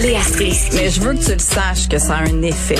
Léa 0.00 0.22
Strisky. 0.22 0.76
Mais 0.76 0.90
je 0.90 1.00
veux 1.00 1.14
que 1.14 1.24
tu 1.24 1.32
le 1.32 1.38
saches 1.38 1.88
que 1.88 1.98
ça 1.98 2.16
a 2.16 2.22
un 2.22 2.42
effet. 2.42 2.78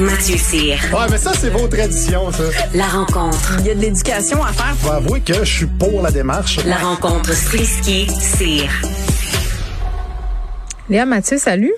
Mathieu 0.00 0.36
Cyr. 0.36 0.78
Ouais, 0.92 1.06
mais 1.10 1.18
ça, 1.18 1.32
c'est 1.38 1.50
vos 1.50 1.68
traditions, 1.68 2.30
ça. 2.32 2.44
La 2.74 2.86
rencontre. 2.86 3.56
Il 3.60 3.66
y 3.66 3.70
a 3.70 3.74
de 3.74 3.80
l'éducation 3.80 4.42
à 4.42 4.52
faire. 4.52 4.74
Faut 4.78 4.90
avouer 4.90 5.20
que 5.20 5.44
je 5.44 5.56
suis 5.56 5.66
pour 5.66 6.02
la 6.02 6.10
démarche. 6.10 6.58
La 6.64 6.76
rencontre 6.76 7.32
Strisky-Cyr. 7.32 8.70
Léa 10.88 11.04
Mathieu, 11.04 11.38
salut. 11.38 11.74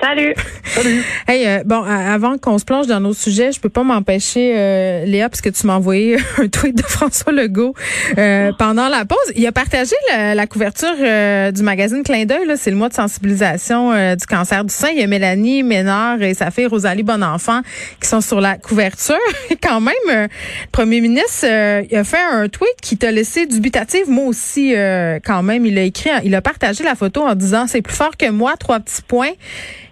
Salut. 0.00 0.32
Salut. 0.64 1.02
Hey, 1.26 1.44
euh, 1.46 1.62
bon, 1.64 1.82
avant 1.82 2.38
qu'on 2.38 2.56
se 2.58 2.64
plonge 2.64 2.86
dans 2.86 3.00
nos 3.00 3.12
sujets, 3.14 3.50
je 3.50 3.58
peux 3.58 3.68
pas 3.68 3.82
m'empêcher, 3.82 4.54
euh, 4.56 5.04
Léa, 5.04 5.28
parce 5.28 5.40
que 5.40 5.48
tu 5.48 5.66
m'as 5.66 5.74
envoyé 5.74 6.16
un 6.38 6.46
tweet 6.46 6.76
de 6.76 6.82
François 6.82 7.32
Legault 7.32 7.74
euh, 8.16 8.52
pendant 8.58 8.88
la 8.88 9.04
pause. 9.04 9.18
Il 9.34 9.44
a 9.46 9.50
partagé 9.52 9.94
la, 10.08 10.36
la 10.36 10.46
couverture 10.46 10.94
euh, 11.00 11.50
du 11.50 11.62
magazine 11.62 12.04
Clin 12.04 12.26
d'œil. 12.26 12.46
là. 12.46 12.56
C'est 12.56 12.70
le 12.70 12.76
mois 12.76 12.88
de 12.88 12.94
sensibilisation 12.94 13.92
euh, 13.92 14.14
du 14.14 14.24
cancer 14.24 14.64
du 14.64 14.72
sein. 14.72 14.88
Il 14.92 15.00
y 15.00 15.02
a 15.02 15.08
Mélanie 15.08 15.64
Ménard 15.64 16.22
et 16.22 16.32
sa 16.34 16.52
fille 16.52 16.66
Rosalie 16.66 17.02
Bonenfant 17.02 17.62
qui 18.00 18.08
sont 18.08 18.20
sur 18.20 18.40
la 18.40 18.56
couverture. 18.56 19.16
Et 19.50 19.56
quand 19.56 19.80
même, 19.80 19.94
euh, 20.10 20.22
le 20.22 20.70
premier 20.70 21.00
ministre 21.00 21.44
euh, 21.44 21.82
il 21.90 21.96
a 21.96 22.04
fait 22.04 22.22
un 22.32 22.48
tweet 22.48 22.76
qui 22.80 22.96
t'a 22.96 23.10
laissé 23.10 23.46
dubitatif. 23.46 24.06
Moi 24.06 24.26
aussi, 24.26 24.74
euh, 24.76 25.18
quand 25.24 25.42
même, 25.42 25.66
il 25.66 25.76
a 25.76 25.82
écrit, 25.82 26.10
il 26.22 26.34
a 26.36 26.40
partagé 26.40 26.84
la 26.84 26.94
photo 26.94 27.22
en 27.22 27.34
disant 27.34 27.66
c'est 27.66 27.82
plus 27.82 27.96
fort 27.96 28.16
que 28.16 28.30
moi. 28.30 28.54
Trois 28.58 28.78
petits 28.78 29.02
points. 29.02 29.32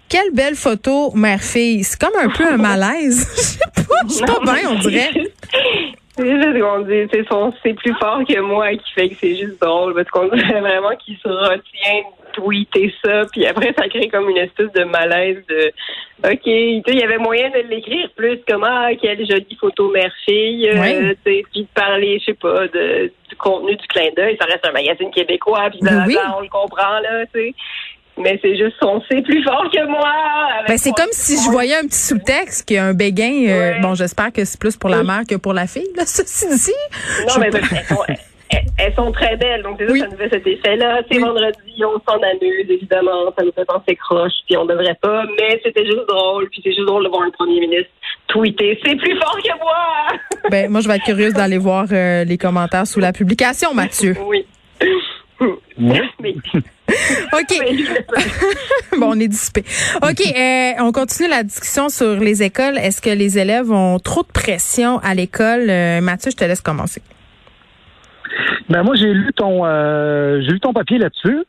Quelle 0.09 0.31
belle 0.33 0.55
photo, 0.55 1.11
mère-fille. 1.15 1.83
C'est 1.83 1.99
comme 1.99 2.17
un 2.21 2.29
peu 2.29 2.45
un 2.45 2.57
malaise. 2.69 3.27
Je 3.35 3.41
sais 3.41 3.85
pas, 3.87 3.95
je 4.07 4.13
suis 4.13 4.25
pas 4.25 4.39
bien, 4.41 4.69
on 4.71 4.75
dirait. 4.79 5.11
C'est 6.19 6.25
juste 6.25 6.59
qu'on 6.59 6.79
dit, 6.79 7.07
c'est 7.13 7.27
son, 7.27 7.53
c'est 7.61 7.75
plus 7.75 7.93
fort 7.99 8.21
que 8.27 8.39
moi 8.39 8.71
qui 8.71 8.91
fait 8.95 9.09
que 9.09 9.15
c'est 9.21 9.35
juste 9.35 9.61
drôle 9.61 9.93
parce 9.93 10.09
qu'on 10.09 10.27
dirait 10.35 10.61
vraiment 10.61 10.95
qu'il 10.95 11.15
se 11.17 11.27
retient 11.27 12.01
de 12.01 12.31
tweeter 12.33 12.91
ça, 13.05 13.21
puis 13.31 13.45
après 13.45 13.71
ça 13.77 13.87
crée 13.87 14.07
comme 14.07 14.27
une 14.27 14.37
espèce 14.37 14.71
de 14.71 14.83
malaise 14.85 15.37
de, 15.47 15.71
ok, 16.27 16.41
il 16.47 16.83
y 16.87 17.03
avait 17.03 17.19
moyen 17.19 17.51
de 17.51 17.59
l'écrire 17.69 18.09
plus 18.15 18.39
comme 18.47 18.63
ah 18.63 18.89
quelle 18.99 19.19
jolie 19.29 19.57
photo 19.61 19.91
mère-fille, 19.91 20.67
euh, 20.69 21.13
puis 21.23 21.43
de 21.53 21.67
parler, 21.75 22.17
je 22.17 22.25
sais 22.25 22.33
pas, 22.33 22.67
de, 22.67 23.11
du 23.29 23.35
contenu 23.35 23.75
du 23.75 23.85
clin 23.87 24.09
d'œil, 24.15 24.37
ça 24.41 24.45
reste 24.47 24.65
un 24.65 24.71
magazine 24.71 25.11
québécois, 25.11 25.69
puis 25.69 25.81
Oui. 25.83 26.17
on 26.35 26.41
le 26.41 26.49
comprend 26.49 26.99
là, 26.99 27.27
tu 27.31 27.39
sais. 27.41 27.53
Mais 28.17 28.39
c'est 28.41 28.57
juste 28.57 28.75
son 28.81 29.01
c'est 29.09 29.21
plus 29.21 29.43
fort 29.43 29.69
que 29.71 29.85
moi. 29.87 30.11
Ben, 30.67 30.77
c'est 30.77 30.91
comme 30.91 31.11
si 31.11 31.35
je 31.43 31.49
voyais 31.51 31.75
un 31.75 31.83
petit 31.83 31.99
sous-texte 31.99 32.67
qui 32.67 32.77
a 32.77 32.85
un 32.85 32.93
béguin. 32.93 33.45
euh, 33.49 33.79
bon, 33.81 33.93
j'espère 33.95 34.31
que 34.33 34.43
c'est 34.45 34.59
plus 34.59 34.75
pour 34.75 34.89
la 34.89 35.03
mère 35.03 35.21
que 35.29 35.35
pour 35.35 35.53
la 35.53 35.67
fille, 35.67 35.87
là, 35.95 36.03
ceci 36.05 36.47
dit. 36.49 37.25
Non, 37.27 37.33
Je 37.35 37.39
mais 37.39 37.49
pas. 37.51 37.59
sont, 37.87 38.03
elles, 38.49 38.65
elles 38.79 38.95
sont 38.95 39.11
très 39.11 39.35
belles. 39.37 39.61
Donc, 39.61 39.75
c'est 39.77 39.85
ça, 39.87 39.91
Oui. 39.93 39.99
ça 39.99 40.07
nous 40.07 40.17
fait 40.17 40.29
cet 40.29 40.47
effet-là. 40.47 41.01
C'est 41.11 41.19
vendredi, 41.19 41.83
on 41.85 41.99
s'en 42.09 42.17
amuse, 42.17 42.65
évidemment. 42.69 43.31
Ça 43.37 43.43
nous 43.45 43.51
fait 43.51 43.65
penser 43.65 43.95
croche, 43.95 44.31
puis 44.47 44.57
on 44.57 44.65
devrait 44.65 44.97
pas. 45.01 45.23
Mais 45.37 45.59
c'était 45.63 45.85
juste 45.85 46.07
drôle. 46.07 46.49
Puis 46.49 46.61
c'est 46.63 46.71
juste 46.73 46.87
drôle 46.87 47.03
de 47.03 47.09
voir 47.09 47.23
un 47.23 47.31
premier 47.31 47.59
ministre 47.59 47.89
tweeter. 48.29 48.79
C'est 48.85 48.95
plus 48.95 49.15
fort 49.19 49.37
que 49.43 49.57
moi! 49.59 50.19
Ben, 50.49 50.69
moi, 50.71 50.81
je 50.81 50.87
vais 50.87 50.95
être 50.95 51.03
curieuse 51.05 51.33
d'aller 51.33 51.57
voir 51.57 51.85
euh, 51.91 52.23
les 52.23 52.37
commentaires 52.37 52.87
sous 52.87 52.99
la 52.99 53.11
publication, 53.13 53.73
Mathieu. 53.73 54.15
oui. 54.25 54.45
Ouais. 55.79 56.01
Mais, 56.19 56.33
OK. 57.33 57.59
bon, 58.99 59.11
on 59.15 59.19
est 59.19 59.27
dissipé. 59.27 59.63
OK, 60.01 60.21
euh, 60.35 60.71
on 60.79 60.91
continue 60.91 61.29
la 61.29 61.43
discussion 61.43 61.89
sur 61.89 62.15
les 62.19 62.41
écoles. 62.41 62.77
Est-ce 62.77 63.01
que 63.01 63.09
les 63.11 63.37
élèves 63.37 63.71
ont 63.71 63.99
trop 63.99 64.23
de 64.23 64.31
pression 64.31 64.97
à 64.99 65.13
l'école? 65.13 65.69
Euh, 65.69 66.01
Mathieu, 66.01 66.31
je 66.31 66.35
te 66.37 66.43
laisse 66.45 66.61
commencer. 66.61 67.01
Ben 68.69 68.83
moi 68.83 68.95
j'ai 68.95 69.13
lu 69.13 69.31
ton 69.35 69.65
euh, 69.65 70.41
j'ai 70.41 70.51
lu 70.51 70.59
ton 70.59 70.73
papier 70.73 70.97
là-dessus 70.97 71.43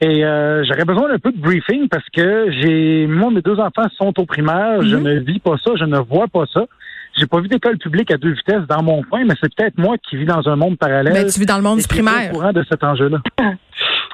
et 0.00 0.24
euh, 0.24 0.64
j'aurais 0.64 0.86
besoin 0.86 1.08
d'un 1.10 1.18
peu 1.18 1.30
de 1.30 1.38
briefing 1.38 1.88
parce 1.88 2.08
que 2.14 2.50
j'ai 2.60 3.06
moi 3.06 3.30
mes 3.30 3.42
deux 3.42 3.58
enfants 3.60 3.86
sont 3.98 4.18
au 4.18 4.24
primaire, 4.24 4.80
je 4.82 4.96
Mhm. 4.96 5.02
ne 5.02 5.18
vis 5.20 5.38
pas 5.40 5.56
ça, 5.62 5.72
je 5.78 5.84
ne 5.84 5.98
vois 5.98 6.28
pas 6.28 6.44
ça. 6.52 6.64
J'ai 7.16 7.26
pas 7.26 7.40
vu 7.40 7.48
d'école 7.48 7.78
publique 7.78 8.10
à 8.10 8.16
deux 8.16 8.32
vitesses 8.32 8.66
dans 8.68 8.82
mon 8.82 9.02
coin, 9.02 9.24
mais 9.24 9.34
c'est 9.40 9.54
peut-être 9.54 9.76
moi 9.78 9.96
qui 10.08 10.16
vis 10.16 10.24
dans 10.24 10.48
un 10.48 10.56
monde 10.56 10.78
parallèle. 10.78 11.12
Ben, 11.12 11.26
tu 11.26 11.38
vis 11.38 11.46
dans 11.46 11.56
le 11.56 11.62
monde 11.62 11.78
du 11.80 11.86
primaire. 11.86 12.30
au 12.30 12.36
courant 12.36 12.52
de 12.52 12.64
cet 12.68 12.82
enjeu-là. 12.82 13.18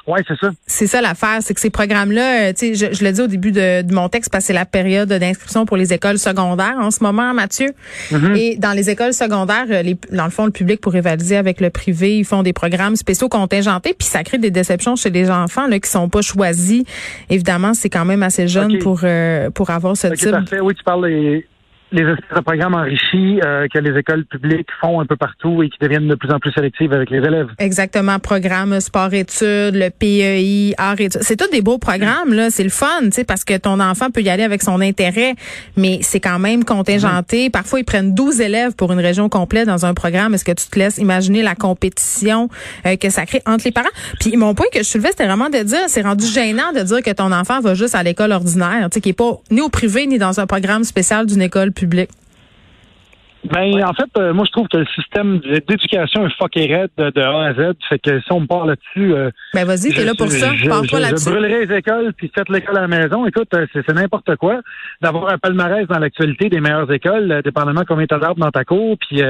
ouais, 0.07 0.21
c'est 0.27 0.37
ça. 0.37 0.49
C'est 0.67 0.87
ça 0.87 1.01
l'affaire, 1.01 1.37
c'est 1.41 1.53
que 1.53 1.61
ces 1.61 1.69
programmes-là, 1.69 2.49
euh, 2.49 2.53
tu 2.53 2.75
sais, 2.75 2.91
je, 2.91 2.93
je 2.93 3.03
le 3.03 3.11
dis 3.11 3.21
au 3.21 3.27
début 3.27 3.51
de, 3.51 3.83
de 3.83 3.93
mon 3.93 4.09
texte 4.09 4.31
parce 4.31 4.43
que 4.43 4.47
c'est 4.47 4.53
la 4.53 4.65
période 4.65 5.09
d'inscription 5.09 5.65
pour 5.65 5.77
les 5.77 5.93
écoles 5.93 6.17
secondaires 6.17 6.75
en 6.79 6.91
ce 6.91 7.03
moment, 7.03 7.33
Mathieu. 7.33 7.69
Mhm. 8.11 8.35
Et 8.35 8.57
dans 8.57 8.73
les 8.73 8.89
écoles 8.89 9.13
secondaires, 9.13 9.67
euh, 9.69 9.81
les, 9.81 9.97
dans 10.11 10.25
le 10.25 10.31
fond, 10.31 10.45
le 10.45 10.51
public 10.51 10.81
pour 10.81 10.93
rivaliser 10.93 11.37
avec 11.37 11.61
le 11.61 11.69
privé, 11.69 12.17
ils 12.17 12.25
font 12.25 12.43
des 12.43 12.53
programmes 12.53 12.95
spéciaux 12.95 13.29
contingentés, 13.29 13.93
puis 13.97 14.07
ça 14.07 14.23
crée 14.23 14.37
des 14.37 14.51
déceptions 14.51 14.95
chez 14.95 15.09
les 15.09 15.29
enfants 15.29 15.67
là 15.67 15.79
qui 15.79 15.89
sont 15.89 16.09
pas 16.09 16.21
choisis. 16.21 16.83
Évidemment, 17.29 17.73
c'est 17.73 17.89
quand 17.89 18.05
même 18.05 18.23
assez 18.23 18.47
jeune 18.47 18.79
pour 18.79 19.01
euh, 19.03 19.49
pour 19.51 19.69
avoir 19.69 19.95
ce 19.95 20.07
type. 20.07 20.31
parfait. 20.31 20.59
Oui, 20.59 20.73
tu 20.75 20.83
parles 20.83 21.07
des 21.07 21.45
les 21.91 22.03
espèces 22.03 22.37
de 22.37 22.41
programmes 22.41 22.75
enrichis 22.75 23.39
euh, 23.43 23.67
que 23.73 23.79
les 23.79 23.97
écoles 23.97 24.25
publiques 24.25 24.67
font 24.79 24.99
un 24.99 25.05
peu 25.05 25.15
partout 25.15 25.63
et 25.63 25.69
qui 25.69 25.77
deviennent 25.81 26.07
de 26.07 26.15
plus 26.15 26.31
en 26.31 26.39
plus 26.39 26.51
sélectives 26.51 26.93
avec 26.93 27.09
les 27.09 27.17
élèves. 27.17 27.47
Exactement, 27.57 28.19
programme 28.19 28.79
sport-études, 28.79 29.75
le 29.75 29.89
PEI, 29.89 30.75
art-études. 30.77 31.21
C'est 31.23 31.35
tous 31.35 31.49
des 31.49 31.61
beaux 31.61 31.77
programmes, 31.77 32.33
là. 32.33 32.49
C'est 32.49 32.63
le 32.63 32.69
fun, 32.69 32.87
tu 33.05 33.11
sais, 33.11 33.23
parce 33.23 33.43
que 33.43 33.57
ton 33.57 33.79
enfant 33.79 34.11
peut 34.11 34.21
y 34.21 34.29
aller 34.29 34.43
avec 34.43 34.61
son 34.61 34.81
intérêt, 34.81 35.35
mais 35.77 35.99
c'est 36.01 36.19
quand 36.19 36.39
même 36.39 36.63
contingenté. 36.63 37.49
Parfois, 37.49 37.79
ils 37.79 37.85
prennent 37.85 38.13
12 38.13 38.41
élèves 38.41 38.75
pour 38.75 38.91
une 38.91 38.99
région 38.99 39.29
complète 39.29 39.67
dans 39.67 39.85
un 39.85 39.93
programme. 39.93 40.33
Est-ce 40.33 40.45
que 40.45 40.51
tu 40.51 40.67
te 40.67 40.77
laisses 40.77 40.97
imaginer 40.97 41.41
la 41.41 41.55
compétition 41.55 42.49
euh, 42.85 42.95
que 42.97 43.09
ça 43.09 43.25
crée 43.25 43.41
entre 43.45 43.65
les 43.65 43.71
parents? 43.71 43.89
Puis 44.19 44.37
mon 44.37 44.53
point 44.53 44.67
que 44.71 44.79
je 44.79 44.83
soulevais, 44.83 45.09
c'était 45.09 45.25
vraiment 45.25 45.49
de 45.49 45.63
dire, 45.63 45.79
c'est 45.87 46.01
rendu 46.01 46.25
gênant 46.25 46.71
de 46.73 46.81
dire 46.81 47.01
que 47.01 47.11
ton 47.11 47.31
enfant 47.31 47.59
va 47.61 47.73
juste 47.73 47.95
à 47.95 48.03
l'école 48.03 48.31
ordinaire, 48.31 48.89
tu 48.91 48.95
sais, 48.95 49.01
qui 49.01 49.09
est 49.09 49.13
pas 49.13 49.39
ni 49.51 49.61
au 49.61 49.69
privé 49.69 50.05
ni 50.07 50.17
dans 50.17 50.39
un 50.39 50.45
programme 50.45 50.83
spécial 50.83 51.25
d'une 51.25 51.41
école 51.41 51.71
publique. 51.79 52.18
Ben, 53.45 53.83
en 53.85 53.93
fait, 53.93 54.09
euh, 54.17 54.33
moi, 54.33 54.43
je 54.45 54.51
trouve 54.51 54.67
que 54.67 54.77
le 54.77 54.85
système 54.87 55.39
d'éducation 55.39 56.27
est 56.27 56.33
fucké 56.37 56.65
raide 56.75 56.89
de, 56.97 57.09
de 57.09 57.21
A 57.21 57.45
à 57.45 57.53
Z. 57.53 57.73
Fait 57.87 57.97
que 57.97 58.19
si 58.19 58.31
on 58.33 58.41
me 58.41 58.47
parle 58.47 58.67
là-dessus... 58.69 59.13
euh, 59.13 59.31
Ben 59.53 59.65
vas-y, 59.65 59.93
t'es 59.93 60.03
là 60.03 60.11
pour 60.17 60.27
ça. 60.29 60.53
je, 60.55 60.67
Parle 60.67 60.85
je- 60.85 60.91
pas 60.91 60.97
je 60.97 61.01
là-dessus. 61.03 61.29
brûlerai 61.29 61.65
les 61.65 61.75
écoles 61.77 62.13
puis 62.17 62.29
faites 62.35 62.49
l'école 62.49 62.77
à 62.77 62.81
la 62.81 62.87
maison. 62.89 63.25
Écoute, 63.25 63.47
euh, 63.53 63.65
c'est 63.73 63.87
n'importe 63.93 64.35
quoi 64.35 64.59
d'avoir 65.01 65.31
un 65.31 65.37
palmarès 65.37 65.87
dans 65.87 65.99
l'actualité 65.99 66.49
des 66.49 66.59
meilleures 66.59 66.91
écoles, 66.91 67.31
euh, 67.31 67.41
dépendamment 67.41 67.83
combien 67.87 68.05
t'as 68.07 68.19
d'arbres 68.19 68.41
dans 68.41 68.51
ta 68.51 68.65
cour, 68.65 68.97
puis 68.99 69.21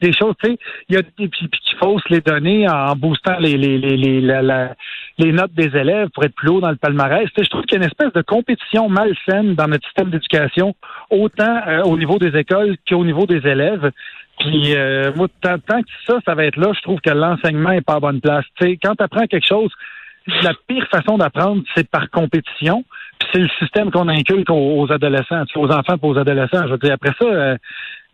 des 0.00 0.12
choses, 0.12 0.34
tu 0.42 0.50
sais, 0.50 0.58
il 0.88 0.94
y 0.94 0.98
a 0.98 1.02
puis, 1.02 1.26
puis 1.28 1.48
qui 1.50 1.74
faussent 1.80 2.08
les 2.10 2.20
données 2.20 2.68
en 2.68 2.94
boostant 2.94 3.38
les 3.40 3.56
les 3.56 3.76
les 3.76 3.96
les, 3.96 4.20
la- 4.20 4.42
la- 4.42 4.74
les 5.18 5.32
notes 5.32 5.52
des 5.54 5.76
élèves 5.76 6.08
pour 6.14 6.22
être 6.24 6.34
plus 6.36 6.48
haut 6.48 6.60
dans 6.60 6.70
le 6.70 6.76
palmarès. 6.76 7.28
Je 7.36 7.48
trouve 7.48 7.62
qu'il 7.62 7.72
y 7.78 7.82
a 7.82 7.84
une 7.84 7.90
espèce 7.90 8.12
de 8.12 8.22
compétition 8.22 8.88
malsaine 8.88 9.56
dans 9.56 9.66
notre 9.66 9.84
système 9.86 10.10
d'éducation, 10.10 10.76
autant 11.10 11.58
au 11.84 11.98
niveau 11.98 12.18
des 12.18 12.36
écoles 12.38 12.76
qu'au 12.88 13.04
niveau 13.04 13.26
des 13.26 13.47
élèves. 13.48 13.90
Puis 14.38 14.76
euh, 14.76 15.12
moi, 15.16 15.26
tant, 15.40 15.58
que 15.58 15.88
ça, 16.06 16.18
ça 16.24 16.34
va 16.34 16.44
être 16.44 16.56
là, 16.56 16.72
je 16.74 16.82
trouve 16.82 17.00
que 17.00 17.10
l'enseignement 17.10 17.72
est 17.72 17.80
pas 17.80 17.94
à 17.94 18.00
bonne 18.00 18.20
place. 18.20 18.44
Tu 18.60 18.66
sais, 18.66 18.78
quand 18.82 18.94
tu 18.94 19.02
apprends 19.02 19.26
quelque 19.26 19.46
chose, 19.46 19.72
la 20.42 20.52
pire 20.66 20.86
façon 20.90 21.18
d'apprendre, 21.18 21.62
c'est 21.74 21.88
par 21.88 22.10
compétition. 22.10 22.84
Puis 23.18 23.28
c'est 23.32 23.40
le 23.40 23.48
système 23.58 23.90
qu'on 23.90 24.08
inculque 24.08 24.50
aux, 24.50 24.90
adolescents, 24.92 25.44
aux 25.56 25.70
enfants 25.70 25.96
et 25.96 26.06
aux 26.06 26.18
adolescents. 26.18 26.66
Je 26.66 26.72
veux 26.72 26.78
dire, 26.78 26.92
après 26.92 27.12
ça, 27.18 27.24
euh, 27.24 27.56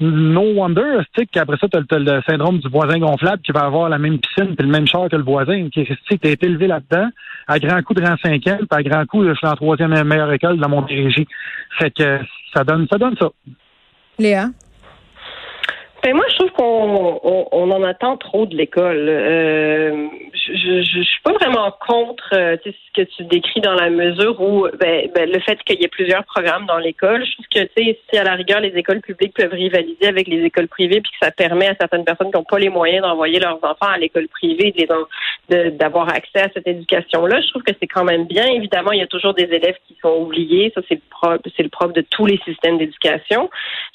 no 0.01 0.55
wonder, 0.55 1.01
tu 1.13 1.27
qu'après 1.27 1.57
ça, 1.59 1.69
tu 1.69 1.95
as, 1.95 1.99
le 1.99 2.23
syndrome 2.29 2.59
du 2.59 2.69
voisin 2.69 2.99
gonflable 2.99 3.43
qui 3.43 3.53
va 3.53 3.61
avoir 3.61 3.89
la 3.89 3.99
même 3.99 4.19
piscine 4.19 4.57
puis 4.57 4.67
le 4.67 4.73
même 4.73 4.87
char 4.87 5.09
que 5.09 5.17
le 5.17 5.23
voisin. 5.23 5.69
Tu 5.71 5.85
sais, 5.85 6.19
t'as 6.19 6.31
été 6.31 6.47
élevé 6.47 6.67
là-dedans, 6.67 7.09
à 7.49 7.59
grand 7.59 7.83
coup 7.83 7.95
de 7.95 8.03
rang 8.03 8.17
cinquième, 8.23 8.59
puis 8.59 8.69
à 8.71 8.83
grand 8.83 9.05
coup, 9.07 9.25
je 9.25 9.35
suis 9.35 9.47
en 9.47 9.55
troisième 9.55 10.03
meilleure 10.05 10.33
école 10.33 10.59
dans 10.59 10.69
mon 10.69 10.81
Montérégie. 10.81 11.27
Fait 11.79 11.91
que 11.91 12.21
ça 12.55 12.65
donne 12.65 12.87
ça 12.91 12.99
donne 12.99 13.17
ça. 13.17 13.29
Léa? 14.19 14.47
Ben 16.05 16.15
moi, 16.15 16.27
je 16.29 16.35
trouve 16.37 16.51
qu'on 16.51 17.19
on, 17.51 17.71
en 17.71 17.83
attend 17.83 18.19
trop 18.19 18.45
de 18.45 18.55
l'école. 18.55 19.09
Euh, 19.09 20.07
je, 20.35 20.83
je, 20.83 21.01
suis 21.01 21.23
pas 21.23 21.33
vraiment 21.33 21.73
contre 21.81 22.29
euh, 22.35 22.59
ce 22.63 22.71
que 22.95 23.09
tu 23.09 23.25
décris 23.25 23.63
dans 23.63 23.73
la 23.73 23.89
mesure 23.89 24.39
où 24.39 24.69
ben, 24.79 25.09
ben, 25.15 25.31
le 25.33 25.41
fait 25.41 25.59
qu'il 25.65 25.81
y 25.81 25.85
ait 25.85 25.89
plusieurs 25.89 26.25
programmes 26.25 26.67
dans 26.67 26.77
l'école, 26.77 27.25
je 27.25 27.33
trouve 27.33 27.47
que 27.55 27.71
si 27.79 28.19
à 28.19 28.25
la 28.25 28.35
rigueur 28.35 28.61
les 28.61 28.77
écoles 28.77 29.01
publiques 29.01 29.33
peuvent 29.35 29.53
rivaliser 29.53 30.07
avec 30.07 30.29
les 30.29 30.45
écoles 30.45 30.69
privées, 30.69 31.01
puis 31.01 31.11
que 31.13 31.25
ça 31.25 31.31
permet 31.31 31.69
à 31.69 31.75
certaines 31.81 32.05
personnes 32.05 32.31
qui 32.31 32.37
n'ont 32.37 32.45
pas 32.45 32.59
les 32.59 32.69
moyens 32.69 33.01
d'envoyer 33.01 33.41
leurs 33.41 33.57
enfants 33.65 33.89
à 33.95 33.97
l'école 33.97 34.29
privée 34.29 34.75
d'avoir 35.49 36.11
accès 36.11 36.43
à 36.43 36.51
cette 36.53 36.69
éducation-là. 36.69 37.41
Je 37.41 37.49
trouve 37.49 37.63
que 37.63 37.73
c'est 37.81 37.87
quand 37.87 38.05
même 38.05 38.27
bien. 38.27 38.45
Évidemment, 38.49 38.93
il 38.93 38.99
y 38.99 39.03
a 39.03 39.07
toujours 39.07 39.33
des 39.33 39.45
élèves 39.45 39.77
qui 39.89 39.97
sont 40.03 40.17
oubliés. 40.21 40.71
Ça, 40.75 40.83
c'est 40.87 40.97
le 40.97 41.01
propre, 41.09 41.49
c'est 41.57 41.63
le 41.63 41.71
propre 41.71 41.95
de 41.95 42.05
tous 42.11 42.27
les 42.27 42.39
systèmes 42.45 42.77
d'éducation. 42.77 43.49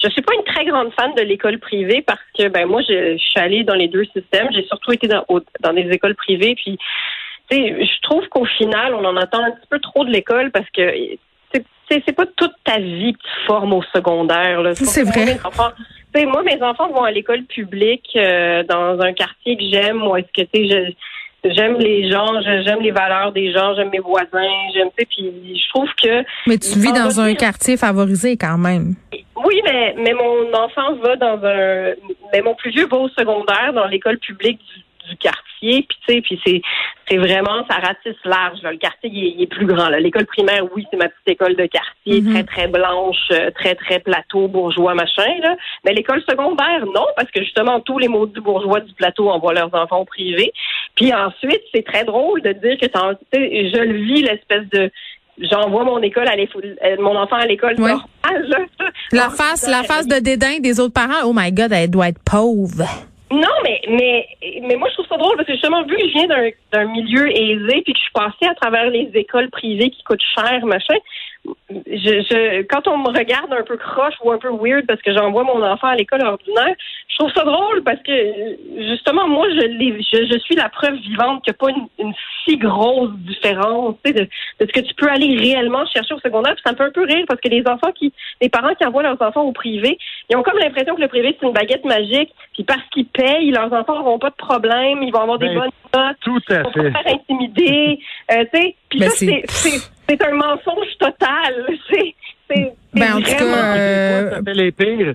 Je 0.04 0.10
suis 0.10 0.24
pas 0.24 0.34
une 0.34 0.44
très 0.44 0.66
grande 0.66 0.92
fan 0.94 1.14
de 1.14 1.22
l'école 1.22 1.60
privée 1.60 1.99
parce 2.01 2.19
que, 2.38 2.48
ben, 2.48 2.66
moi, 2.68 2.81
je, 2.81 3.13
je 3.13 3.24
suis 3.24 3.40
allée 3.40 3.63
dans 3.63 3.75
les 3.75 3.88
deux 3.88 4.06
systèmes. 4.06 4.48
J'ai 4.51 4.66
surtout 4.66 4.92
été 4.92 5.07
dans, 5.07 5.24
au- 5.30 5.42
dans 5.62 5.74
des 5.74 5.90
écoles 5.92 6.16
privées. 6.16 6.56
Puis, 6.56 6.78
tu 7.50 7.57
sais, 7.57 7.86
je 7.86 8.01
trouve 8.01 8.28
qu'au 8.30 8.46
final, 8.46 8.94
on 8.94 9.04
en 9.06 9.18
attend 9.18 9.44
un 9.44 9.51
petit 9.51 9.68
peu 9.69 9.80
trop 9.80 10.06
de 10.06 10.12
l'école 10.12 10.51
parce 10.51 10.69
que 10.72 10.81
c'est- 11.51 11.66
pas 12.16 12.25
toute 12.38 12.54
ta 12.63 12.78
vie 12.80 13.13
que 13.13 13.18
tu 13.19 13.46
formes 13.48 13.74
au 13.74 13.81
secondaire. 13.96 14.62
là. 14.62 14.75
C'est 14.75 15.04
vrai. 15.04 15.25
mes 16.13 16.25
moi, 16.25 16.44
mes 16.44 16.62
enfants 16.62 16.90
vont 16.90 17.04
à 17.04 17.12
l'école 17.12 17.44
publique 17.44 18.10
euh, 18.16 18.63
dans 18.63 19.00
un 19.02 19.13
quartier 19.13 19.57
que 19.57 19.63
j'aime. 19.72 19.98
Moi, 19.98 20.19
est-ce 20.19 20.31
que 20.44 20.48
tu 20.52 20.68
sais, 20.68 20.69
je- 20.88 20.94
J'aime 21.44 21.78
les 21.78 22.12
gens, 22.12 22.42
j'aime 22.42 22.82
les 22.82 22.92
valeurs 22.92 23.32
des 23.32 23.52
gens, 23.54 23.74
j'aime 23.76 23.90
mes 23.90 24.00
voisins, 24.00 24.28
j'aime, 24.74 24.90
tu 24.98 25.00
sais, 25.00 25.06
puis 25.06 25.62
je 25.62 25.70
trouve 25.70 25.90
que 26.02 26.24
Mais 26.48 26.58
tu 26.58 26.78
vis 26.80 26.92
dans 26.92 27.20
un 27.20 27.34
quartier 27.34 27.78
favorisé 27.78 28.36
quand 28.36 28.58
même. 28.58 28.96
oui, 29.46 29.62
mais, 29.64 29.96
mais 29.98 30.14
mon 30.14 30.54
enfant 30.54 30.96
va 30.96 31.16
dans 31.16 31.40
un. 31.46 31.94
Mais 32.34 32.42
mon 32.42 32.56
plus 32.56 32.72
vieux 32.72 32.88
va 32.88 32.98
au 32.98 33.10
secondaire 33.10 33.72
dans 33.74 33.88
l'école 33.88 34.18
publique 34.20 34.60
du, 34.60 35.10
du 35.10 35.18
quartier. 35.18 35.86
Puis, 35.88 35.98
tu 36.08 36.14
sais, 36.14 36.22
puis 36.22 36.42
c'est, 36.46 36.62
c'est 37.10 37.18
vraiment, 37.18 37.66
ça 37.70 37.78
ratisse 37.78 38.20
large. 38.26 38.62
là. 38.64 38.72
Le 38.72 38.78
quartier, 38.78 39.10
il 39.12 39.26
est, 39.26 39.34
il 39.38 39.42
est 39.44 39.48
plus 39.48 39.66
grand. 39.66 39.90
L'école 39.90 40.26
primaire, 40.26 40.64
oui, 40.76 40.86
c'est 40.92 40.98
ma 40.98 41.10
petite 41.10 41.28
école 41.28 41.56
de 41.56 41.66
quartier, 41.66 42.22
Mhm. 42.22 42.34
très, 42.34 42.44
très 42.44 42.68
blanche, 42.68 43.18
euh, 43.32 43.50
très, 43.52 43.76
très 43.76 44.00
plateau, 44.00 44.48
bourgeois, 44.48 44.94
machin. 44.94 45.32
Là. 45.42 45.56
Mais 45.86 45.94
l'école 45.94 46.22
secondaire, 46.30 46.86
non, 46.86 47.06
parce 47.16 47.30
que 47.32 47.42
justement, 47.42 47.80
tous 47.80 47.98
les 48.00 48.08
maudits 48.08 48.40
bourgeois 48.42 48.80
du 48.82 48.94
plateau 48.94 49.30
envoient 49.30 49.54
leurs 49.54 49.74
enfants 49.74 50.00
au 50.02 50.06
privé. 50.06 50.52
Puis 50.96 51.14
ensuite, 51.14 51.62
c'est 51.74 51.86
très 51.86 52.04
drôle 52.04 52.42
de 52.42 52.52
dire 52.54 52.78
que 52.80 52.88
je 52.88 53.82
le 53.82 53.98
vis, 54.06 54.22
l'espèce 54.24 54.68
de 54.72 54.92
j'envoie 55.42 55.86
mon 55.86 56.02
école 56.02 56.28
à 56.28 56.34
euh, 56.36 56.96
mon 57.00 57.16
enfant 57.16 57.38
à 57.38 57.46
l'école 57.46 57.80
Ouais. 57.80 57.92
normale. 57.92 58.68
La 59.14 59.30
face, 59.30 59.68
la 59.68 59.84
face 59.84 60.06
de 60.08 60.20
dédain 60.20 60.60
des 60.60 60.80
autres 60.82 60.94
parents. 60.94 61.26
Oh 61.26 61.32
my 61.34 61.52
God, 61.52 61.72
elle 61.72 61.90
doit 61.90 62.10
être 62.10 62.22
pauvre. 62.24 62.84
Non, 63.31 63.54
mais, 63.64 63.81
mais, 63.88 64.28
mais 64.64 64.76
moi, 64.76 64.88
je 64.90 64.94
trouve 64.96 65.08
ça 65.08 65.18
drôle 65.18 65.36
parce 65.36 65.48
que 65.48 65.54
justement, 65.54 65.84
vu 65.84 65.96
que 65.96 66.08
je 66.08 66.14
viens 66.14 66.28
d'un, 66.28 66.86
milieu 66.86 67.30
aisé 67.30 67.81
puis 67.84 67.94
que 67.94 68.00
je 68.00 68.04
suis 68.04 68.12
passée 68.14 68.50
à 68.50 68.56
travers 68.56 68.90
les 68.90 69.10
écoles 69.14 69.50
privées 69.52 69.92
qui 69.92 70.04
coûtent 70.04 70.24
cher, 70.36 70.66
machin, 70.66 70.96
je, 71.70 71.86
je, 71.88 72.62
quand 72.64 72.88
on 72.88 72.98
me 72.98 73.08
regarde 73.10 73.52
un 73.54 73.64
peu 73.64 73.78
croche 73.78 74.16
ou 74.24 74.32
un 74.32 74.38
peu 74.38 74.50
weird 74.50 74.86
parce 74.88 75.02
que 75.02 75.14
j'envoie 75.14 75.44
mon 75.44 75.64
enfant 75.64 75.88
à 75.88 75.96
l'école 75.96 76.24
ordinaire, 76.24 76.76
je 77.08 77.18
trouve 77.18 77.32
ça 77.34 77.44
drôle 77.44 77.84
parce 77.84 78.02
que, 78.04 78.58
justement, 78.78 79.28
moi, 79.28 79.48
je, 79.50 79.62
je, 79.62 80.26
je 80.32 80.40
suis 80.40 80.56
la 80.56 80.70
preuve 80.70 80.96
vivante 80.96 81.44
qu'il 81.44 81.54
n'y 81.54 81.56
a 81.56 81.60
pas 81.60 81.70
une, 81.70 82.08
une 82.08 82.14
si 82.46 82.58
grosse 82.58 83.12
différence 83.20 83.96
tu 84.04 84.12
sais, 84.12 84.20
de, 84.20 84.24
de 84.24 84.68
ce 84.68 84.72
que 84.72 84.80
tu 84.80 84.94
peux 84.96 85.10
aller 85.10 85.36
réellement 85.38 85.86
chercher 85.86 86.14
au 86.14 86.20
secondaire. 86.20 86.54
Puis 86.54 86.64
ça 86.66 86.72
me 86.72 86.78
fait 86.78 86.84
un 86.84 86.92
peu 86.92 87.04
rire 87.04 87.26
parce 87.28 87.42
que 87.42 87.50
les 87.50 87.64
enfants 87.68 87.92
qui, 87.94 88.14
les 88.42 88.50
parents 88.50 88.74
qui 88.76 88.86
envoient 88.86 89.04
leurs 89.04 89.22
enfants 89.22 89.44
au 89.44 89.52
privé, 89.52 89.98
ils 90.30 90.36
ont 90.38 90.44
comme 90.44 90.58
l'impression 90.58 90.96
que 90.96 91.02
le 91.02 91.08
privé, 91.08 91.36
c'est 91.40 91.46
une 91.48 91.54
baguette 91.54 91.86
magique. 91.86 92.34
Puis 92.54 92.64
parce 92.64 92.84
qu'ils 92.92 93.08
payent, 93.08 93.52
leurs 93.52 93.72
enfants 93.74 93.96
n'auront 93.96 94.20
pas 94.20 94.30
de 94.30 94.36
problème, 94.36 95.04
ils 95.04 95.12
vont 95.12 95.22
avoir 95.22 95.40
des 95.40 95.48
Ben, 95.48 95.56
bonnes 95.60 95.72
notes. 95.94 96.18
Tout 96.22 96.40
à 96.50 96.56
Ils 96.56 96.64
vont 96.64 96.72
fait. 96.72 96.92
pas 96.92 97.00
se 97.00 97.04
faire 97.04 97.14
intimider. 97.16 98.00
Euh, 98.32 98.46
tu 98.54 98.60
sais, 98.60 98.76
puis 98.90 99.00
Ben, 99.00 99.10
ça, 99.10 99.16
c'est- 99.18 99.44
c'est, 99.50 99.70
c'est, 99.70 99.80
c'est 100.10 100.24
un 100.26 100.34
mensonge 100.34 100.88
total. 101.00 101.68
C'est, 101.92 102.16
c'est, 102.50 102.74
c'est 102.94 103.00
Ben, 103.00 103.14
en 103.16 103.22
tout 103.22 103.30
cas, 103.32 103.44
euh, 103.76 104.42
les 104.48 104.72
pires. 104.72 105.14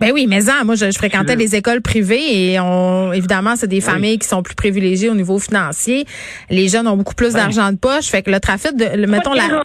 Ben 0.00 0.10
oui, 0.12 0.26
mais 0.28 0.40
ça, 0.42 0.62
moi, 0.64 0.74
je, 0.74 0.90
je 0.90 0.98
fréquentais 0.98 1.36
les 1.36 1.54
écoles 1.54 1.80
privées 1.80 2.52
et 2.52 2.58
on, 2.60 3.12
évidemment, 3.12 3.54
c'est 3.56 3.68
des 3.68 3.80
familles 3.80 4.18
qui 4.18 4.26
sont 4.26 4.42
plus 4.42 4.54
privilégiées 4.56 5.08
au 5.08 5.14
niveau 5.14 5.38
financier. 5.38 6.04
Les 6.50 6.66
jeunes 6.68 6.88
ont 6.88 6.96
beaucoup 6.96 7.14
plus 7.14 7.34
d'argent 7.34 7.70
de 7.70 7.76
poche. 7.78 8.06
Fait 8.06 8.22
que 8.22 8.30
le 8.30 8.40
trafic 8.40 8.76
de, 8.76 8.96
le- 8.96 9.06
mettons, 9.06 9.32
la, 9.32 9.62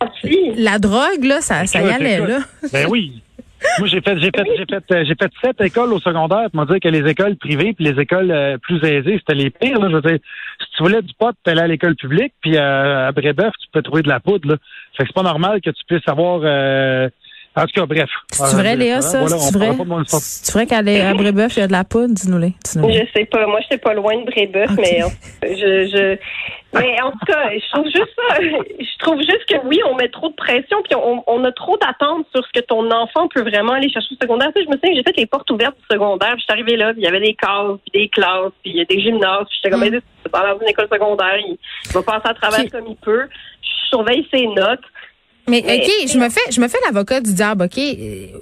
la 0.55 0.77
drogue, 0.79 1.23
là, 1.23 1.41
ça, 1.41 1.65
ça 1.65 1.81
y 1.81 1.89
allait, 1.89 2.19
là. 2.19 2.39
Ben 2.71 2.87
oui. 2.89 3.21
Moi, 3.79 3.87
j'ai 3.87 4.01
fait, 4.01 4.17
j'ai 4.19 4.31
fait, 4.35 4.43
j'ai 4.57 4.65
fait, 4.65 4.91
euh, 4.91 5.05
j'ai 5.05 5.15
fait 5.15 5.31
sept 5.41 5.61
écoles 5.61 5.93
au 5.93 5.99
secondaire. 5.99 6.49
pour 6.51 6.61
me 6.61 6.65
dire 6.67 6.79
que 6.79 6.89
les 6.89 7.09
écoles 7.09 7.35
privées 7.35 7.73
puis 7.73 7.85
les 7.85 7.99
écoles 8.01 8.31
euh, 8.31 8.57
plus 8.57 8.83
aisées, 8.83 9.17
c'était 9.19 9.35
les 9.35 9.49
pires. 9.49 9.79
Là. 9.79 9.89
Je 9.89 9.95
veux 9.95 10.01
dire, 10.01 10.19
si 10.59 10.67
tu 10.75 10.83
voulais 10.83 11.01
du 11.01 11.13
pot, 11.13 11.35
t'allais 11.43 11.61
à 11.61 11.67
l'école 11.67 11.95
publique, 11.95 12.33
puis 12.41 12.57
euh, 12.57 13.07
à 13.07 13.11
Brébeuf, 13.11 13.53
tu 13.59 13.67
peux 13.71 13.81
trouver 13.81 14.01
de 14.01 14.09
la 14.09 14.19
poudre. 14.19 14.49
Là. 14.49 14.55
Fait 14.97 15.03
que 15.03 15.09
c'est 15.09 15.13
pas 15.15 15.23
normal 15.23 15.61
que 15.61 15.69
tu 15.69 15.83
puisses 15.87 16.07
avoir. 16.07 16.41
euh, 16.43 17.09
En 17.57 17.65
tout 17.65 17.73
cas, 17.73 17.85
bref. 17.85 18.09
C'est 18.31 18.55
vrai, 18.55 18.75
Léa, 18.75 19.01
ça? 19.01 19.19
Voilà, 19.19 19.37
C'est 19.37 19.57
vrai? 19.57 19.71
C'est 20.09 20.53
vrai 20.53 20.65
qu'à 20.65 20.77
à 20.77 21.13
Brébeuf, 21.13 21.57
il 21.57 21.59
y 21.59 21.63
a 21.63 21.67
de 21.67 21.71
la 21.71 21.83
poudre? 21.83 22.13
Dis-nous-les. 22.13 22.53
Je 22.65 23.07
sais 23.13 23.25
pas. 23.25 23.45
Moi, 23.47 23.59
j'étais 23.61 23.79
pas 23.79 23.93
loin 23.93 24.15
de 24.17 24.25
Brébeuf, 24.25 24.71
mais 24.77 25.01
je, 25.43 25.87
je, 25.87 26.17
mais 26.73 27.01
en 27.01 27.11
tout 27.11 27.25
cas, 27.25 27.49
je 27.51 27.71
trouve 27.71 27.85
juste 27.85 28.13
ça. 28.15 28.41
Je 28.41 28.97
trouve 28.99 29.19
juste 29.19 29.45
que 29.47 29.55
oui, 29.65 29.79
on 29.89 29.95
met 29.95 30.09
trop 30.09 30.29
de 30.29 30.35
pression, 30.35 30.77
puis 30.83 30.95
on, 30.95 31.23
on 31.27 31.43
a 31.45 31.51
trop 31.51 31.77
d'attentes 31.77 32.25
sur 32.33 32.45
ce 32.45 32.59
que 32.59 32.65
ton 32.65 32.89
enfant 32.91 33.27
peut 33.27 33.41
vraiment 33.41 33.73
aller 33.73 33.89
chercher 33.89 34.09
au 34.13 34.23
secondaire. 34.23 34.49
Tu 34.55 34.61
sais, 34.61 34.65
je 34.65 34.69
me 34.69 34.75
souviens, 34.77 34.95
j'ai 34.95 35.03
fait 35.03 35.17
les 35.17 35.25
portes 35.25 35.49
ouvertes 35.49 35.77
du 35.77 35.85
secondaire, 35.95 36.33
puis 36.33 36.41
je 36.41 36.43
suis 36.43 36.53
arrivée 36.53 36.75
là, 36.75 36.93
puis 36.93 37.01
il 37.01 37.05
y 37.05 37.07
avait 37.07 37.19
des 37.19 37.33
cases, 37.35 37.77
puis 37.91 38.01
des 38.01 38.09
classes, 38.09 38.51
puis 38.61 38.71
il 38.71 38.77
y 38.77 38.81
a 38.81 38.85
des 38.85 38.99
gymnases, 38.99 39.45
puis 39.49 39.57
j'étais 39.57 39.69
comme, 39.69 39.87
Mm. 39.87 39.91
mais 39.91 39.99
c'est 40.23 40.31
pas 40.31 40.53
dans 40.53 40.59
une 40.59 40.67
école 40.67 40.87
secondaire, 40.91 41.37
il, 41.37 41.57
va 41.93 42.01
passer 42.03 42.27
à 42.27 42.33
travers 42.33 42.71
comme 42.71 42.87
il 42.87 42.97
peut. 42.97 43.27
Je 43.61 43.87
surveille 43.89 44.27
ses 44.31 44.47
notes. 44.47 44.83
Mais 45.49 45.59
OK, 45.59 46.09
je 46.11 46.17
me 46.17 46.29
fais 46.29 46.41
je 46.51 46.59
me 46.59 46.67
fais 46.67 46.77
l'avocat 46.85 47.21
du 47.21 47.33
diable, 47.33 47.63
OK? 47.65 47.81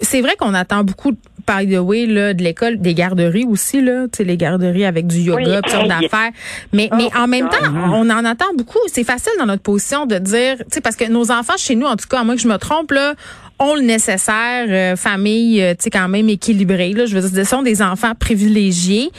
C'est 0.02 0.22
vrai 0.22 0.36
qu'on 0.38 0.54
attend 0.54 0.84
beaucoup 0.84 1.14
by 1.48 1.68
the 1.68 1.78
way 1.78 2.08
là 2.08 2.34
de 2.34 2.42
l'école 2.44 2.78
des 2.78 2.96
garderies 2.96 3.46
aussi 3.46 3.80
là, 3.80 4.06
tu 4.06 4.18
sais 4.18 4.24
les 4.24 4.36
garderies 4.38 4.86
avec 4.86 5.06
du 5.06 5.18
yoga, 5.20 5.62
toutes 5.62 5.72
sortes 5.72 5.88
d'affaires. 5.88 6.32
Mais 6.74 6.90
Oh, 6.92 6.96
mais 6.98 7.10
en 7.16 7.28
même 7.28 7.48
temps, 7.50 7.72
on 7.94 8.10
en 8.10 8.26
attend 8.26 8.52
beaucoup. 8.58 8.80
C'est 8.88 9.04
facile 9.04 9.34
dans 9.38 9.46
notre 9.46 9.62
position 9.62 10.06
de 10.08 10.18
dire, 10.18 10.58
tu 10.58 10.66
sais 10.72 10.82
parce 10.82 10.96
que 10.96 11.06
nos 11.06 11.32
enfants 11.32 11.58
chez 11.58 11.76
nous 11.76 11.86
en 11.86 11.96
tout 11.96 12.08
cas, 12.10 12.20
à 12.22 12.24
moins 12.24 12.36
que 12.36 12.42
je 12.42 12.48
me 12.48 12.58
trompe 12.58 12.92
là, 12.92 13.14
ont 13.60 13.76
le 13.76 13.82
nécessaire 13.82 14.66
euh, 14.70 14.96
famille, 14.98 15.62
euh, 15.62 15.72
tu 15.76 15.84
sais 15.84 15.90
quand 15.90 16.10
même 16.10 16.28
équilibrée 16.28 16.92
là, 16.92 17.06
je 17.06 17.16
veux 17.18 17.22
dire 17.30 17.44
ce 17.46 17.50
sont 17.50 17.62
des 17.64 17.82
enfants 17.82 18.14
privilégiés. 18.20 19.10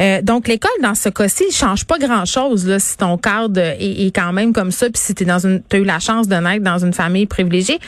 Euh, 0.00 0.20
donc 0.22 0.48
l'école 0.48 0.70
dans 0.82 0.94
ce 0.94 1.08
cas-ci 1.08 1.44
change 1.50 1.86
pas 1.86 1.98
grand-chose 1.98 2.66
là 2.68 2.78
si 2.78 2.96
ton 2.98 3.16
cadre 3.16 3.58
est, 3.60 4.06
est 4.06 4.14
quand 4.14 4.32
même 4.34 4.52
comme 4.52 4.70
ça 4.70 4.86
puis 4.90 5.00
si 5.00 5.14
tu 5.14 5.24
dans 5.24 5.38
une 5.38 5.62
as 5.72 5.76
eu 5.78 5.84
la 5.84 5.98
chance 5.98 6.28
de 6.28 6.36
naître 6.36 6.62
dans 6.62 6.84
une 6.84 6.92
famille 6.92 7.26
privilégiée. 7.26 7.78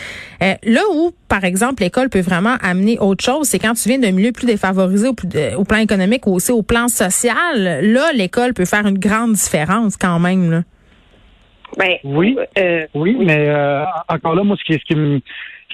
Euh, 0.42 0.54
là 0.64 0.80
où 0.94 1.12
par 1.28 1.44
exemple 1.44 1.82
l'école 1.82 2.08
peut 2.08 2.20
vraiment 2.22 2.56
amener 2.62 2.98
autre 2.98 3.22
chose, 3.22 3.46
c'est 3.48 3.58
quand 3.58 3.74
tu 3.74 3.88
viens 3.88 3.98
d'un 3.98 4.12
milieu 4.12 4.32
plus 4.32 4.46
défavorisé 4.46 5.08
au, 5.08 5.12
plus 5.14 5.28
de- 5.28 5.54
au 5.56 5.64
plan 5.64 5.78
économique 5.78 6.26
ou 6.26 6.32
aussi 6.32 6.52
au 6.52 6.62
plan 6.62 6.88
social, 6.88 7.82
là 7.82 8.12
l'école 8.14 8.54
peut 8.54 8.64
faire 8.64 8.86
une 8.86 8.98
grande 8.98 9.32
différence 9.34 9.96
quand 9.98 10.18
même 10.18 10.50
là. 10.50 10.62
Ben, 11.76 11.96
Oui. 12.02 12.36
euh, 12.58 12.86
Oui, 12.94 13.14
mais 13.20 13.46
euh, 13.48 13.84
encore 14.08 14.34
là, 14.34 14.42
moi, 14.42 14.56
ce 14.58 14.64
qui, 14.64 14.72
ce 14.80 14.84
qui 14.86 14.94
me 14.94 15.20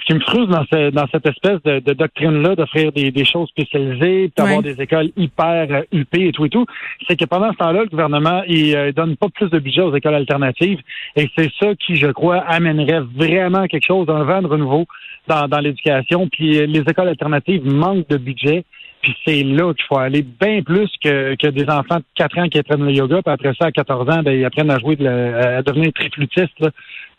ce 0.07 0.13
qui 0.13 0.13
me 0.13 0.19
frustre 0.19 0.47
dans, 0.47 0.65
ce- 0.71 0.91
dans 0.91 1.07
cette 1.11 1.25
espèce 1.25 1.61
de, 1.63 1.79
de 1.79 1.93
doctrine-là, 1.93 2.55
d'offrir 2.55 2.91
des, 2.91 3.09
des 3.09 3.25
choses 3.25 3.49
spécialisées, 3.49 4.31
d'avoir 4.37 4.57
Ouais. 4.57 4.63
des 4.63 4.79
écoles 4.81 5.09
hyper 5.17 5.67
euh, 5.71 5.81
huppées 5.91 6.27
et 6.27 6.31
tout 6.31 6.45
et 6.45 6.49
tout, 6.49 6.65
c'est 7.07 7.15
que 7.19 7.25
pendant 7.25 7.51
ce 7.51 7.57
temps-là, 7.57 7.81
le 7.83 7.89
gouvernement, 7.89 8.43
il 8.47 8.75
euh, 8.75 8.91
donne 8.91 9.15
pas 9.17 9.29
plus 9.29 9.49
de 9.49 9.57
budget 9.57 9.81
aux 9.81 9.95
écoles 9.95 10.13
alternatives. 10.15 10.79
Et 11.15 11.27
c'est 11.35 11.49
ça 11.59 11.73
qui, 11.75 11.95
je 11.95 12.07
crois, 12.07 12.37
amènerait 12.47 13.01
vraiment 13.15 13.65
quelque 13.65 13.85
chose, 13.87 14.07
un 14.09 14.23
vent 14.23 14.41
de 14.43 14.47
renouveau 14.47 14.85
dans, 15.27 15.47
dans 15.47 15.59
l'éducation. 15.59 16.27
Puis 16.29 16.59
euh, 16.59 16.65
les 16.67 16.81
écoles 16.81 17.07
alternatives 17.07 17.65
manquent 17.65 18.07
de 18.07 18.17
budget. 18.17 18.63
Puis 19.01 19.15
c'est 19.25 19.43
là 19.43 19.73
qu'il 19.73 19.85
faut 19.87 19.97
aller 19.99 20.21
bien 20.23 20.61
plus 20.63 20.89
que, 21.03 21.35
que 21.35 21.47
des 21.49 21.67
enfants 21.69 21.97
de 21.97 22.03
4 22.15 22.39
ans 22.39 22.47
qui 22.47 22.57
apprennent 22.59 22.85
le 22.85 22.91
yoga, 22.91 23.21
puis 23.23 23.33
après 23.33 23.53
ça, 23.59 23.65
à 23.67 23.71
14 23.71 24.09
ans, 24.09 24.21
ben, 24.23 24.31
ils 24.31 24.45
apprennent 24.45 24.71
à 24.71 24.79
jouer, 24.79 24.95
de 24.95 25.03
la- 25.03 25.57
à 25.57 25.61
devenir. 25.61 25.91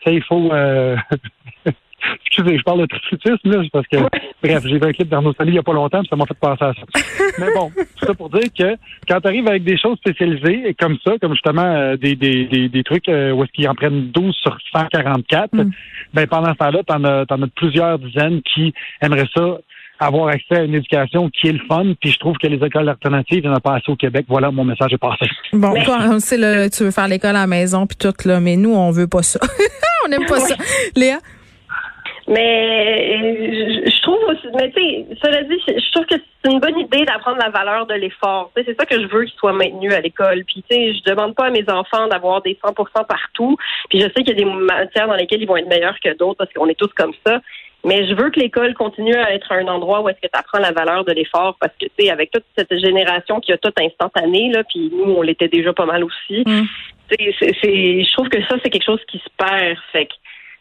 Ça, 0.03 0.11
il 0.11 0.23
faut... 0.23 0.51
Excusez, 2.25 2.57
je 2.57 2.63
parle 2.63 2.81
de 2.81 2.85
triflutisme, 2.85 3.49
là, 3.49 3.63
parce 3.73 3.87
que, 3.87 3.97
bref, 4.41 4.63
j'ai 4.65 4.79
vu 4.79 4.83
un 4.83 4.93
clip 4.93 5.09
d'Arnaud 5.09 5.33
Sali 5.33 5.49
il 5.49 5.53
n'y 5.53 5.59
a 5.59 5.63
pas 5.63 5.73
longtemps, 5.73 5.99
puis 5.99 6.07
ça 6.09 6.15
m'a 6.15 6.25
fait 6.25 6.37
penser 6.39 6.63
à 6.63 6.73
ça. 6.73 7.01
Mais 7.39 7.53
bon, 7.53 7.71
tout 7.75 8.05
ça 8.05 8.13
pour 8.13 8.29
dire 8.29 8.49
que 8.57 8.75
quand 9.07 9.19
tu 9.19 9.27
arrives 9.27 9.47
avec 9.47 9.63
des 9.63 9.77
choses 9.77 9.97
spécialisées, 9.97 10.75
comme 10.79 10.97
ça, 11.05 11.13
comme 11.19 11.33
justement 11.33 11.63
euh, 11.63 11.97
des, 11.97 12.15
des, 12.15 12.45
des, 12.45 12.69
des 12.69 12.83
trucs 12.83 13.09
euh, 13.09 13.31
où 13.31 13.43
est-ce 13.43 13.51
qu'ils 13.51 13.67
en 13.67 13.75
prennent 13.75 14.11
12 14.11 14.35
sur 14.35 14.57
144, 14.73 15.55
Mm. 15.67 15.71
ben 16.13 16.27
pendant 16.27 16.53
ce 16.53 16.57
temps-là, 16.57 16.79
t'en 16.85 17.03
as, 17.03 17.25
t'en 17.25 17.41
as 17.41 17.47
plusieurs 17.47 17.99
dizaines 17.99 18.41
qui 18.41 18.73
aimeraient 19.01 19.27
ça 19.35 19.57
avoir 19.99 20.27
accès 20.27 20.57
à 20.57 20.63
une 20.63 20.75
éducation 20.75 21.27
qui 21.29 21.47
est 21.47 21.53
le 21.53 21.61
fun, 21.67 21.93
puis 21.99 22.11
je 22.11 22.19
trouve 22.19 22.37
que 22.37 22.45
les 22.45 22.63
écoles 22.63 22.87
alternatives, 22.87 23.39
il 23.39 23.43
n'y 23.43 23.49
en 23.49 23.55
a 23.55 23.59
pas 23.59 23.77
assez 23.77 23.91
au 23.91 23.95
Québec. 23.95 24.25
Voilà, 24.29 24.51
mon 24.51 24.63
message 24.63 24.93
est 24.93 24.99
passé. 24.99 25.25
Bon, 25.53 25.73
toi, 25.83 25.97
on 26.11 26.19
sait 26.19 26.37
là, 26.37 26.69
tu 26.69 26.83
veux 26.83 26.91
faire 26.91 27.07
l'école 27.07 27.31
à 27.31 27.41
la 27.41 27.47
maison 27.47 27.87
puis 27.87 27.97
tout 27.97 28.13
là, 28.25 28.39
mais 28.39 28.57
nous 28.57 28.75
on 28.75 28.91
veut 28.91 29.07
pas 29.07 29.23
ça. 29.23 29.39
on 30.05 30.09
n'aime 30.09 30.25
pas 30.27 30.39
ça. 30.39 30.55
Léa? 30.95 31.17
Mais 32.27 33.83
je, 33.85 34.01
trouve 34.01 34.19
aussi, 34.27 34.47
mais 34.53 34.69
tu 34.71 34.81
sais, 34.81 35.05
cela 35.23 35.43
dit, 35.43 35.57
je, 35.65 35.91
trouve 35.91 36.05
que 36.05 36.15
c'est 36.43 36.51
une 36.51 36.59
bonne 36.59 36.77
idée 36.77 37.05
d'apprendre 37.05 37.37
la 37.37 37.49
valeur 37.49 37.85
de 37.85 37.93
l'effort. 37.93 38.51
Tu 38.55 38.61
sais, 38.63 38.69
C'est 38.69 38.79
ça 38.79 38.85
que 38.85 39.01
je 39.01 39.07
veux 39.07 39.23
qu'il 39.23 39.37
soit 39.39 39.53
maintenu 39.53 39.93
à 39.93 40.01
l'école. 40.01 40.43
Puis 40.45 40.63
tu 40.69 40.75
sais, 40.75 40.93
je 40.93 41.03
demande 41.09 41.35
pas 41.35 41.45
à 41.45 41.49
mes 41.51 41.63
enfants 41.69 42.07
d'avoir 42.07 42.41
des 42.41 42.57
100% 42.61 43.05
partout. 43.07 43.55
Puis 43.89 44.01
je 44.01 44.07
sais 44.07 44.23
qu'il 44.23 44.29
y 44.29 44.31
a 44.31 44.33
des 44.33 44.45
matières 44.45 45.07
dans 45.07 45.15
lesquelles 45.15 45.41
ils 45.41 45.47
vont 45.47 45.55
être 45.57 45.69
meilleurs 45.69 45.97
que 46.03 46.15
d'autres 46.17 46.37
parce 46.37 46.51
qu'on 46.53 46.67
est 46.67 46.77
tous 46.77 46.91
comme 46.97 47.13
ça. 47.25 47.39
Mais 47.85 48.05
je 48.07 48.13
veux 48.13 48.29
que 48.29 48.39
l'école 48.41 48.73
continue 48.73 49.15
à 49.15 49.33
être 49.33 49.51
un 49.53 49.65
endroit 49.67 50.01
où 50.01 50.09
est-ce 50.09 50.19
que 50.19 50.27
tu 50.27 50.37
apprends 50.37 50.59
la 50.59 50.71
valeur 50.71 51.05
de 51.05 51.13
l'effort 51.13 51.55
parce 51.61 51.71
que, 51.79 51.85
tu 51.85 51.91
sais, 52.05 52.09
avec 52.09 52.31
toute 52.31 52.43
cette 52.57 52.77
génération 52.77 53.39
qui 53.39 53.53
a 53.53 53.57
tout 53.57 53.71
instantané, 53.79 54.51
là, 54.51 54.63
puis 54.65 54.91
nous, 54.91 55.13
on 55.13 55.21
l'était 55.21 55.47
déjà 55.47 55.71
pas 55.71 55.85
mal 55.85 56.03
aussi, 56.03 56.43
Mm. 56.45 56.63
c'est- 57.09 57.31
je 58.03 58.13
trouve 58.13 58.27
que 58.27 58.41
ça, 58.47 58.57
c'est 58.61 58.69
quelque 58.69 58.83
chose 58.83 58.99
qui 59.07 59.19
se 59.19 59.29
perd. 59.37 59.77
Fait 59.93 60.07
que, 60.07 60.13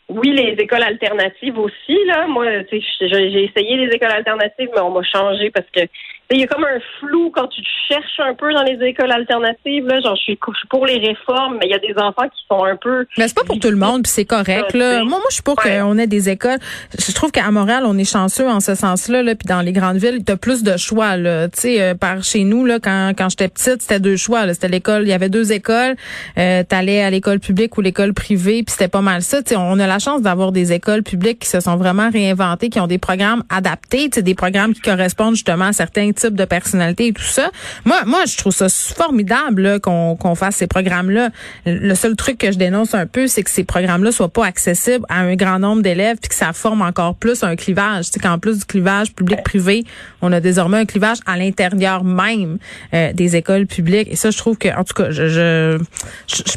oui, 0.09 0.31
les 0.33 0.53
écoles 0.63 0.83
alternatives 0.83 1.59
aussi, 1.59 2.05
là. 2.07 2.27
Moi, 2.29 2.47
j'ai 2.71 3.45
essayé 3.45 3.77
les 3.77 3.93
écoles 3.93 4.13
alternatives, 4.13 4.71
mais 4.75 4.81
on 4.81 4.91
m'a 4.91 5.03
changé 5.03 5.51
parce 5.51 5.67
que, 5.71 5.81
il 6.31 6.41
y 6.41 6.43
a 6.43 6.47
comme 6.47 6.65
un 6.65 6.79
flou 6.99 7.31
quand 7.35 7.47
tu 7.49 7.61
te 7.63 7.69
cherches 7.89 8.19
un 8.21 8.35
peu 8.35 8.53
dans 8.53 8.63
les 8.63 8.79
écoles 8.87 9.13
alternatives, 9.13 9.87
là. 9.87 10.01
Genre, 10.01 10.17
je 10.17 10.23
suis, 10.23 10.39
pour 10.69 10.85
les 10.87 10.99
réformes, 10.99 11.59
mais 11.61 11.67
il 11.67 11.71
y 11.71 11.75
a 11.75 11.79
des 11.79 11.95
enfants 11.97 12.29
qui 12.29 12.43
sont 12.49 12.65
un 12.65 12.77
peu. 12.77 13.07
Mais 13.17 13.29
c'est 13.29 13.37
pas 13.37 13.45
pour 13.45 13.59
tout 13.61 13.71
le 13.71 13.77
monde, 13.77 14.03
puis 14.03 14.13
c'est 14.13 14.25
correct. 14.25 14.75
Là. 14.75 14.99
Moi, 15.05 15.19
moi, 15.19 15.21
je 15.31 15.35
suis 15.35 15.43
pour 15.43 15.57
Ouais. 15.65 15.79
qu'on 15.81 15.97
ait 15.99 16.07
des 16.07 16.29
écoles. 16.29 16.59
Je 16.99 17.13
trouve 17.13 17.31
qu'à 17.31 17.51
Montréal, 17.51 17.85
on 17.87 17.97
est 17.97 18.11
chanceux 18.11 18.49
en 18.49 18.61
ce 18.61 18.75
sens-là, 18.75 19.23
là, 19.23 19.35
puis 19.35 19.47
dans 19.47 19.61
les 19.61 19.73
grandes 19.73 19.97
villes, 19.99 20.23
t'as 20.25 20.37
plus 20.37 20.63
de 20.63 20.77
choix. 20.77 21.17
Là. 21.17 21.49
Tu 21.49 21.61
sais, 21.61 21.81
euh, 21.83 21.95
par 21.95 22.23
chez 22.25 22.45
nous, 22.45 22.65
là, 22.67 22.79
quand, 22.81 23.13
quand 23.17 23.29
j'étais 23.31 23.49
petite, 23.49 23.83
c'était 23.83 24.01
deux 24.01 24.17
choix. 24.17 24.47
là. 24.47 24.55
C'était 24.55 24.69
l'école, 24.69 25.03
il 25.03 25.09
y 25.09 25.13
avait 25.13 25.29
deux 25.29 25.53
écoles. 25.53 25.95
Euh, 26.39 26.63
T'allais 26.69 27.03
à 27.03 27.11
l'école 27.11 27.39
publique 27.39 27.77
ou 27.79 27.81
l'école 27.83 28.13
privée, 28.15 28.63
puis 28.65 28.73
c'était 28.73 28.89
pas 28.89 29.01
mal 29.01 29.23
ça. 29.23 29.43
Tu 29.43 29.51
sais, 29.51 29.57
on 29.57 29.79
a 29.79 29.87
la 29.87 29.99
chance 29.99 30.23
d'avoir 30.23 30.51
des 30.53 30.73
écoles 30.73 31.03
publiques 31.03 31.39
qui 31.41 31.49
se 31.49 31.61
sont 31.61 31.77
vraiment 31.77 32.11
réinventées, 32.11 32.69
qui 32.69 32.81
ont 32.81 32.87
des 32.87 32.99
programmes 32.99 33.45
adaptés, 33.49 34.05
tu 34.11 34.17
sais, 34.17 34.23
des 34.23 34.35
programmes 34.35 34.75
qui 34.75 34.81
correspondent 34.81 35.35
justement 35.35 35.67
à 35.67 35.73
certains 35.73 36.11
types 36.17 36.35
de 36.35 36.45
personnalités 36.45 37.09
et 37.09 37.13
tout 37.13 37.23
ça. 37.23 37.51
Moi, 37.85 38.03
moi, 38.07 38.25
je 38.27 38.37
trouve 38.37 38.55
ça 38.55 38.69
formidable 38.69 39.81
qu'on 39.81 40.17
qu'on 40.17 40.35
fasse 40.35 40.57
ces 40.57 40.67
programmes-là. 40.67 41.31
Le 41.67 41.95
seul 41.95 42.17
truc 42.17 42.39
que 42.39 42.51
je 42.51 42.59
dénonce 42.59 42.95
un 42.95 43.07
peu, 43.07 43.27
c'est 43.27 43.43
que 43.43 43.51
ces 43.51 43.65
programmes-là 43.65 44.13
soient 44.13 44.29
pas 44.29 44.47
accessibles 44.47 45.05
à 45.09 45.21
un 45.21 45.37
grand 45.37 45.59
nombre 45.59 45.83
d'élèves, 45.83 46.17
puis 46.21 46.29
que 46.29 46.35
ça 46.35 46.53
forme 46.53 46.83
encore 46.83 47.15
plus 47.15 47.43
un 47.43 47.57
clivage. 47.57 48.07
Sais, 48.07 48.21
qu'en 48.21 48.39
plus 48.39 48.59
du 48.59 48.65
clivage 48.65 49.13
public-privé, 49.13 49.85
on 50.23 50.33
a 50.33 50.41
désormais 50.41 50.79
un 50.79 50.85
clivage 50.87 51.19
à 51.27 51.37
l'intérieur 51.37 52.05
même 52.05 52.59
euh, 52.95 53.13
des 53.13 53.37
écoles 53.37 53.67
publiques. 53.67 54.09
Et 54.11 54.17
ça, 54.17 54.31
je 54.31 54.39
trouve 54.39 54.57
que, 54.57 54.69
en 54.69 54.85
tout 54.85 54.95
cas, 54.95 55.11
je, 55.11 55.29
je 55.29 55.79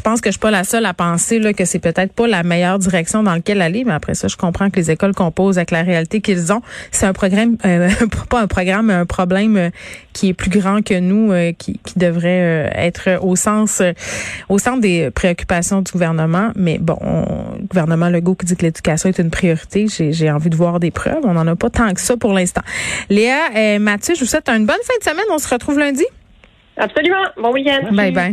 pense 0.00 0.20
que 0.20 0.28
je 0.28 0.32
suis 0.32 0.40
pas 0.40 0.50
la 0.50 0.64
seule 0.64 0.86
à 0.86 0.94
penser 0.94 1.38
là, 1.38 1.52
que 1.52 1.64
c'est 1.64 1.78
peut-être 1.78 2.12
pas 2.12 2.26
la 2.26 2.42
meilleure 2.42 2.78
direction 2.78 3.22
dans 3.22 3.34
laquelle 3.34 3.60
aller, 3.60 3.84
mais 3.84 3.92
après 3.92 4.14
ça, 4.14 4.28
je 4.28 4.36
comprends 4.36 4.70
que 4.70 4.76
les 4.76 4.90
écoles 4.90 5.14
composent 5.14 5.58
avec 5.58 5.70
la 5.70 5.82
réalité 5.82 6.20
qu'ils 6.20 6.52
ont. 6.52 6.62
C'est 6.90 7.06
un 7.06 7.12
programme, 7.12 7.56
euh, 7.64 7.90
pas 8.28 8.40
un 8.40 8.46
programme, 8.46 8.86
mais 8.86 8.94
un 8.94 9.06
problème 9.06 9.49
euh, 9.56 9.70
qui 10.12 10.28
est 10.28 10.34
plus 10.34 10.50
grand 10.50 10.82
que 10.84 10.98
nous, 10.98 11.32
euh, 11.32 11.52
qui, 11.52 11.78
qui 11.84 11.98
devrait 11.98 12.68
euh, 12.68 12.70
être 12.74 13.18
au 13.22 13.36
sens, 13.36 13.82
au 14.48 14.58
centre 14.58 14.80
des 14.80 15.10
préoccupations 15.10 15.80
du 15.82 15.92
gouvernement. 15.92 16.50
Mais 16.56 16.78
bon, 16.78 16.96
on- 17.00 17.56
le 17.60 17.66
gouvernement 17.66 18.08
Legault 18.08 18.34
qui 18.34 18.46
dit 18.46 18.56
que 18.56 18.62
l'éducation 18.62 19.08
est 19.08 19.18
une 19.18 19.30
priorité, 19.30 19.86
j'ai 19.88 20.30
envie 20.30 20.50
de 20.50 20.56
voir 20.56 20.80
des 20.80 20.90
preuves. 20.90 21.20
On 21.24 21.34
n'en 21.34 21.46
a 21.46 21.56
pas 21.56 21.70
tant 21.70 21.92
que 21.92 22.00
ça 22.00 22.16
pour 22.16 22.32
l'instant. 22.32 22.62
Léa, 23.08 23.36
euh, 23.56 23.78
Mathieu, 23.78 24.14
je 24.14 24.20
vous 24.20 24.26
souhaite 24.26 24.48
une 24.48 24.66
bonne 24.66 24.76
fin 24.84 24.94
de 24.98 25.04
semaine. 25.04 25.26
On 25.30 25.38
se 25.38 25.48
retrouve 25.48 25.78
lundi. 25.78 26.04
Absolument. 26.76 27.24
Bon 27.36 27.52
week-end. 27.52 27.92
Bye 27.92 28.12
bye. 28.12 28.28